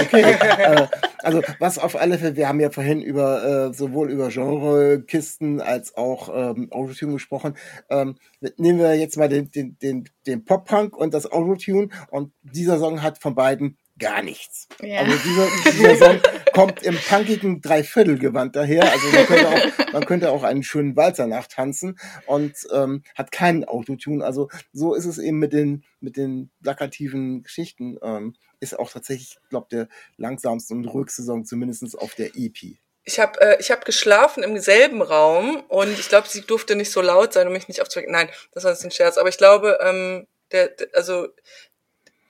[0.00, 0.22] okay.
[0.32, 0.86] äh,
[1.22, 5.96] also was auf alle Fälle, wir haben ja vorhin über äh, sowohl über Genre-Kisten als
[5.96, 7.56] auch ähm, Autotune gesprochen.
[7.88, 8.16] Ähm,
[8.56, 13.02] nehmen wir jetzt mal den, den, den, den Pop-Punk und das Autotune und dieser Song
[13.02, 14.66] hat von beiden gar nichts.
[14.82, 15.00] Ja.
[15.00, 16.20] Also dieser, dieser Song
[16.52, 18.90] kommt im punkigen Dreiviertelgewand daher.
[18.90, 23.64] Also man könnte auch, man könnte auch einen schönen Walzer nachtanzen und ähm, hat keinen
[23.64, 24.24] Autotune.
[24.24, 27.98] Also so ist es eben mit den mit den plakativen Geschichten.
[28.02, 32.78] Ähm, ist auch tatsächlich, glaube der langsamste und ruhigste Song, zumindest auf der EP.
[33.04, 36.92] Ich habe äh, ich hab geschlafen im selben Raum und ich glaube, sie durfte nicht
[36.92, 38.12] so laut sein, um mich nicht aufzuwecken.
[38.12, 39.16] Nein, das war jetzt ein Scherz.
[39.16, 41.28] Aber ich glaube, ähm, der, der, also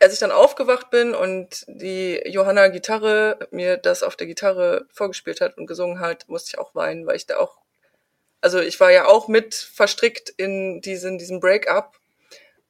[0.01, 5.41] als ich dann aufgewacht bin und die Johanna Gitarre mir das auf der Gitarre vorgespielt
[5.41, 7.59] hat und gesungen hat, musste ich auch weinen, weil ich da auch,
[8.41, 11.99] also ich war ja auch mit verstrickt in diesen, diesem Break-up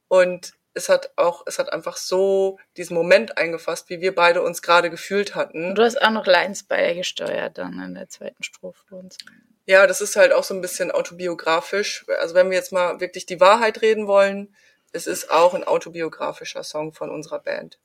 [0.09, 4.63] und es hat auch, es hat einfach so diesen Moment eingefasst, wie wir beide uns
[4.63, 5.71] gerade gefühlt hatten.
[5.71, 9.19] Und du hast auch noch Lines beigesteuert dann in der zweiten Strophe und so.
[9.67, 12.05] Ja, das ist halt auch so ein bisschen autobiografisch.
[12.21, 14.55] Also wenn wir jetzt mal wirklich die Wahrheit reden wollen,
[14.93, 17.79] es ist auch ein autobiografischer Song von unserer Band.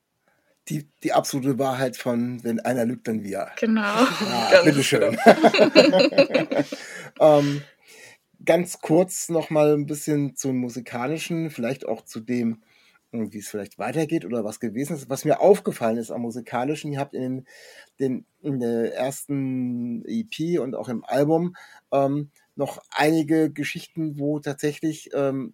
[0.70, 3.52] Die, die absolute Wahrheit von Wenn einer lügt, dann wir.
[3.60, 3.82] Genau.
[3.84, 5.18] Ah, Ganz bitteschön.
[7.20, 7.62] ähm,
[8.44, 12.63] ganz kurz noch mal ein bisschen zum musikalischen, vielleicht auch zu dem,
[13.12, 15.08] wie es vielleicht weitergeht oder was gewesen ist.
[15.08, 17.46] Was mir aufgefallen ist am musikalischen, ihr habt in,
[18.00, 21.56] den, in der ersten EP und auch im Album
[21.91, 25.54] ähm, noch einige Geschichten, wo tatsächlich ähm,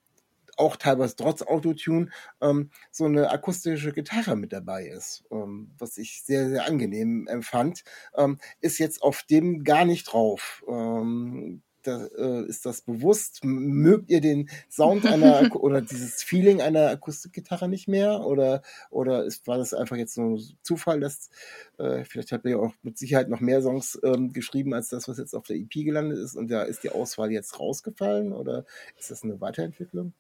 [0.62, 6.24] auch teilweise trotz Autotune ähm, so eine akustische Gitarre mit dabei ist, ähm, was ich
[6.24, 7.84] sehr, sehr angenehm empfand,
[8.16, 10.64] ähm, ist jetzt auf dem gar nicht drauf.
[10.70, 13.44] Ähm, da, äh, ist das bewusst?
[13.44, 18.22] Mögt ihr den Sound einer oder dieses Feeling einer Akustikgitarre nicht mehr?
[18.22, 21.30] Oder, oder ist, war das einfach jetzt nur Zufall, dass
[21.78, 25.08] äh, vielleicht habt ihr ja auch mit Sicherheit noch mehr Songs ähm, geschrieben als das,
[25.08, 28.66] was jetzt auf der EP gelandet ist und da ist die Auswahl jetzt rausgefallen oder
[28.98, 30.14] ist das eine Weiterentwicklung?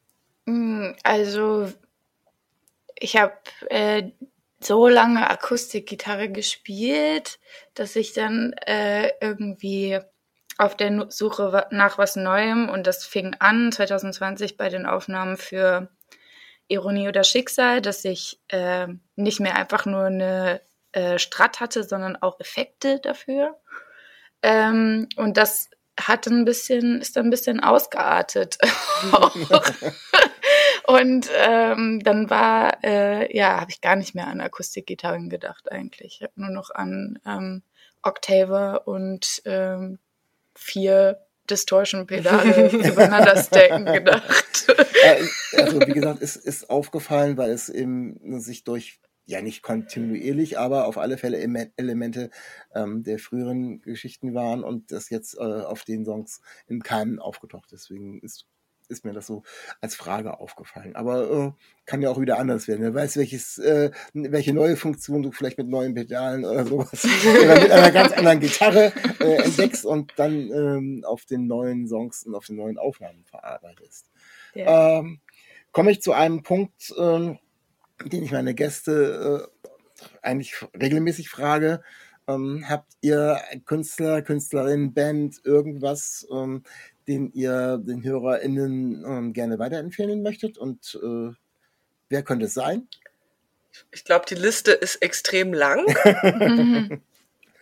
[0.47, 1.71] Mm, Also,
[2.99, 3.33] ich habe
[3.69, 4.11] äh,
[4.59, 7.39] so lange Akustikgitarre gespielt,
[7.73, 9.99] dass ich dann äh, irgendwie
[10.57, 15.89] auf der Suche nach was Neuem und das fing an 2020 bei den Aufnahmen für
[16.69, 20.61] Ironie oder Schicksal, dass ich äh, nicht mehr einfach nur eine
[20.93, 23.59] äh, Strat hatte, sondern auch Effekte dafür.
[24.43, 28.57] Ähm, und das hat ein bisschen, ist ein bisschen ausgeartet.
[30.87, 36.17] Und ähm, dann war, äh, ja, habe ich gar nicht mehr an Akustikgitarren gedacht eigentlich.
[36.19, 37.63] Ich habe nur noch an ähm,
[38.01, 39.99] Octaver und ähm,
[40.55, 44.67] vier Distortion-Pedale übereinander stacken gedacht.
[45.03, 45.23] Äh,
[45.57, 50.85] also wie gesagt, es ist aufgefallen, weil es eben sich durch ja nicht kontinuierlich, aber
[50.85, 52.29] auf alle Fälle Emen- Elemente
[52.73, 57.69] ähm, der früheren Geschichten waren und das jetzt äh, auf den Songs im Keimen aufgetaucht.
[57.71, 58.47] Deswegen ist
[58.91, 59.43] ist mir das so
[59.79, 60.95] als Frage aufgefallen.
[60.95, 61.51] Aber äh,
[61.85, 62.81] kann ja auch wieder anders werden.
[62.81, 67.05] Wer weiß, welches, äh, welche neue Funktion du vielleicht mit neuen Pedalen oder sowas
[67.43, 72.23] oder mit einer ganz anderen Gitarre äh, entdeckst und dann ähm, auf den neuen Songs
[72.25, 74.11] und auf den neuen Aufnahmen verarbeitest.
[74.53, 74.99] Ja.
[74.99, 75.21] Ähm,
[75.71, 77.39] komme ich zu einem Punkt, ähm,
[78.05, 79.67] den ich meine Gäste äh,
[80.21, 81.83] eigentlich regelmäßig frage.
[82.27, 86.63] Ähm, habt ihr Künstler, Künstlerin, Band, irgendwas, ähm,
[87.07, 90.57] den ihr den HörerInnen ähm, gerne weiterempfehlen möchtet?
[90.57, 91.33] Und äh,
[92.09, 92.87] wer könnte es sein?
[93.91, 95.85] Ich glaube, die Liste ist extrem lang.
[96.23, 97.01] Mhm.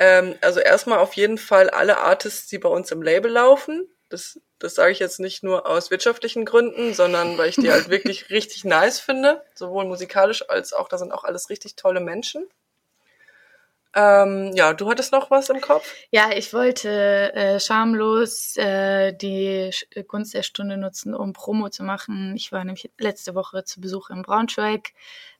[0.02, 3.86] Ähm, also erstmal auf jeden Fall alle Artists, die bei uns im Label laufen.
[4.08, 7.90] Das, das sage ich jetzt nicht nur aus wirtschaftlichen Gründen, sondern weil ich die halt
[7.90, 9.44] wirklich richtig nice finde.
[9.56, 12.46] Sowohl musikalisch als auch, da sind auch alles richtig tolle Menschen.
[13.96, 15.92] Ähm, ja, du hattest noch was im Kopf?
[16.12, 21.84] Ja, ich wollte äh, schamlos äh, die Sch- Gunst der Stunde nutzen, um Promo zu
[21.84, 22.36] machen.
[22.36, 24.90] Ich war nämlich letzte Woche zu Besuch in Braunschweig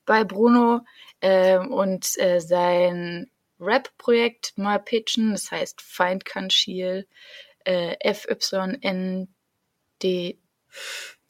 [0.04, 0.80] bei Bruno
[1.20, 3.30] ähm, und äh, sein
[3.60, 5.30] Rap-Projekt mal pitchen.
[5.30, 7.06] Das heißt Feind kann Schiel,
[7.64, 9.28] äh, FYND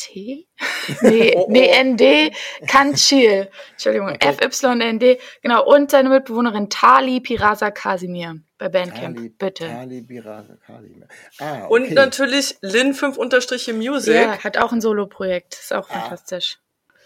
[1.02, 2.94] Nee, Oh, oh.
[2.94, 3.48] Chill.
[3.72, 4.36] Entschuldigung, Okay.
[4.50, 5.18] FYND.
[5.42, 9.16] Genau, und seine Mitbewohnerin Tali Pirasa Kasimir bei Bandcamp.
[9.16, 9.66] Tali, Bitte.
[9.68, 11.02] Tali Birasa Kali.
[11.38, 11.72] Ah, okay.
[11.74, 14.14] Und natürlich Lin 5 Unterstriche Music.
[14.14, 15.54] Ja, hat auch ein Solo-Projekt.
[15.54, 16.00] Ist auch Ah.
[16.00, 16.58] fantastisch.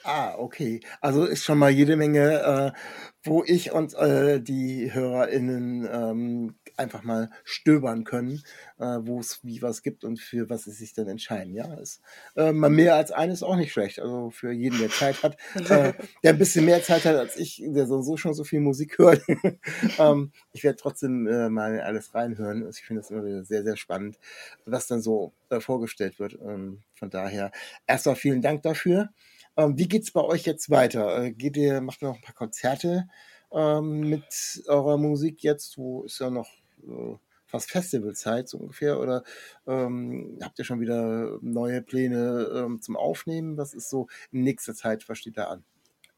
[0.05, 0.81] Ah, okay.
[1.01, 2.79] Also ist schon mal jede Menge, äh,
[3.23, 8.43] wo ich und äh, die HörerInnen ähm, einfach mal stöbern können,
[8.79, 11.55] äh, wo es wie was gibt und für was sie sich dann entscheiden.
[11.55, 12.01] Ja, ist
[12.37, 14.01] äh, mal mehr als eines auch nicht schlecht.
[14.01, 17.63] Also für jeden, der Zeit hat, äh, der ein bisschen mehr Zeit hat als ich,
[17.65, 19.23] der sowieso schon so viel Musik hört.
[19.99, 22.65] ähm, ich werde trotzdem äh, mal alles reinhören.
[22.65, 24.19] Also ich finde das immer wieder sehr, sehr spannend,
[24.65, 26.39] was dann so äh, vorgestellt wird.
[26.41, 27.51] Ähm, von daher
[27.87, 29.11] erstmal vielen Dank dafür.
[29.57, 31.25] Ähm, wie geht's bei euch jetzt weiter?
[31.25, 33.07] Äh, geht ihr, macht ihr noch ein paar Konzerte?
[33.55, 35.79] ähm, mit eurer Musik jetzt?
[35.79, 36.51] Wo ist ja noch
[37.47, 38.99] fast Festivalzeit so ungefähr?
[38.99, 39.23] Oder
[39.67, 43.57] ähm, habt ihr schon wieder neue Pläne ähm, zum Aufnehmen?
[43.57, 45.65] Was ist so in nächster Zeit, was steht da an?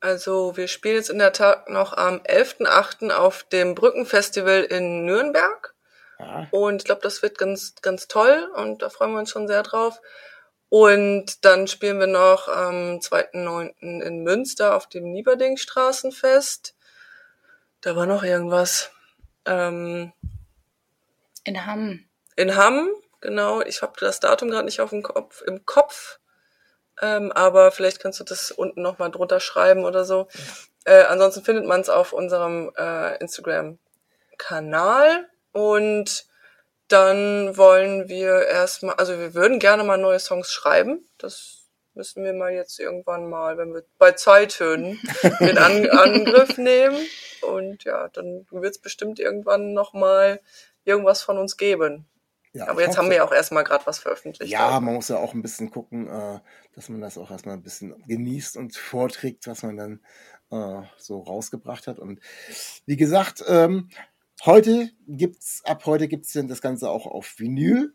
[0.01, 3.11] Also wir spielen jetzt in der Tat noch am 11.8.
[3.11, 5.75] auf dem Brückenfestival in Nürnberg.
[6.19, 6.49] Ja.
[6.51, 9.62] Und ich glaube, das wird ganz, ganz toll und da freuen wir uns schon sehr
[9.62, 10.01] drauf.
[10.69, 14.03] Und dann spielen wir noch am 2.9.
[14.03, 16.75] in Münster auf dem Nieberding Straßenfest.
[17.83, 18.91] Da war noch irgendwas.
[19.45, 20.12] Ähm,
[21.47, 22.05] in Hamm.
[22.36, 22.90] In Hamm,
[23.20, 23.62] genau.
[23.62, 26.18] Ich habe das Datum gerade nicht auf dem Kopf, im Kopf.
[27.01, 30.28] Ähm, aber vielleicht kannst du das unten nochmal drunter schreiben oder so.
[30.84, 35.28] Äh, ansonsten findet man es auf unserem äh, Instagram-Kanal.
[35.53, 36.26] Und
[36.88, 41.09] dann wollen wir erstmal, also wir würden gerne mal neue Songs schreiben.
[41.18, 45.01] Das müssen wir mal jetzt irgendwann mal, wenn wir bei Zeit hören,
[45.40, 46.97] in An Angriff nehmen.
[47.42, 50.40] Und ja, dann wird es bestimmt irgendwann nochmal
[50.87, 52.07] irgendwas von uns geben.
[52.57, 54.51] Ja, Aber jetzt haben wir ja auch erstmal gerade was veröffentlicht.
[54.51, 56.41] Ja, man muss ja auch ein bisschen gucken, äh,
[56.74, 60.01] dass man das auch erstmal ein bisschen genießt und vorträgt, was man dann
[60.51, 61.99] äh, so rausgebracht hat.
[61.99, 62.20] Und
[62.87, 63.91] wie gesagt, ähm,
[64.47, 67.95] heute gibt's, ab heute gibt's dann das Ganze auch auf Vinyl.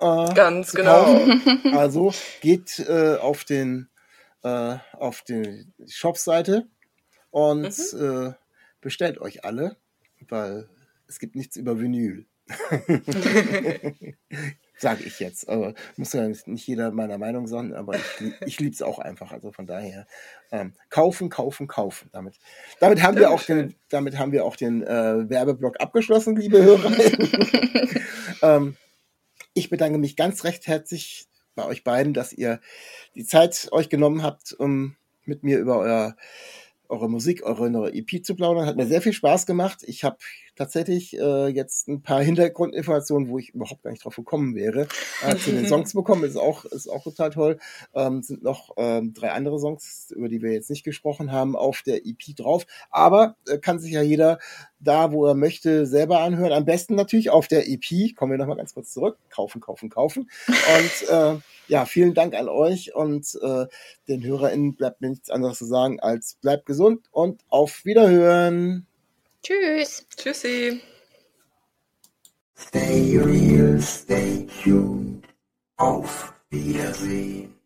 [0.00, 1.04] Äh, Ganz genau.
[1.76, 3.88] Also geht auf den
[4.40, 6.68] auf die Shop-Seite
[7.30, 8.34] und mhm.
[8.80, 9.76] bestellt euch alle,
[10.28, 10.70] weil
[11.08, 12.26] es gibt nichts über Vinyl.
[14.78, 15.48] Sage ich jetzt.
[15.48, 18.02] Aber muss ja nicht jeder meiner Meinung sein, aber ich,
[18.46, 19.32] ich liebe es auch einfach.
[19.32, 20.06] Also von daher
[20.52, 22.08] ähm, kaufen, kaufen, kaufen.
[22.12, 22.38] Damit,
[22.78, 26.92] damit haben wir auch den, damit haben wir auch den äh, Werbeblock abgeschlossen, liebe Hörer.
[28.42, 28.76] ähm,
[29.54, 32.60] ich bedanke mich ganz recht herzlich bei euch beiden, dass ihr
[33.14, 36.16] die Zeit euch genommen habt, um mit mir über euer
[36.88, 38.66] eure Musik, eure neue EP zu plaudern.
[38.66, 39.82] Hat mir sehr viel Spaß gemacht.
[39.86, 40.16] Ich habe
[40.58, 44.88] tatsächlich äh, jetzt ein paar Hintergrundinformationen, wo ich überhaupt gar nicht drauf gekommen wäre,
[45.24, 46.24] äh, zu den Songs bekommen.
[46.24, 47.58] Ist auch, ist auch total toll.
[47.94, 51.82] Ähm, sind noch ähm, drei andere Songs, über die wir jetzt nicht gesprochen haben, auf
[51.82, 52.66] der EP drauf.
[52.90, 54.38] Aber äh, kann sich ja jeder
[54.80, 56.52] da, wo er möchte, selber anhören.
[56.52, 58.14] Am besten natürlich auf der EP.
[58.16, 59.16] Kommen wir nochmal ganz kurz zurück.
[59.30, 60.30] Kaufen, kaufen, kaufen.
[60.48, 61.38] Und äh,
[61.68, 63.66] ja, vielen Dank an euch und äh,
[64.08, 68.87] den HörerInnen bleibt mir nichts anderes zu sagen als bleibt gesund und auf Wiederhören.
[69.48, 70.04] Tschüss.
[70.14, 70.82] Tschüssi.
[72.54, 75.24] Stay real, stay tuned.
[75.78, 77.57] Auf Wiedersehen.